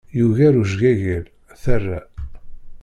Yugar 0.19 0.53
ujgagal, 0.61 1.25
tara. 1.61 1.99